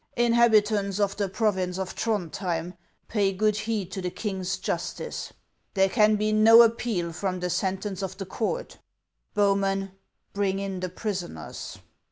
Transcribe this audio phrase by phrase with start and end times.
[0.17, 2.73] Inhabitants of the province of Throndhjem,
[3.07, 5.31] pay good heed to the king's justice;
[5.75, 8.79] there can be no appeal from the sentence of the court.
[9.35, 9.91] Bowmen,
[10.33, 11.77] bring in the prisoners."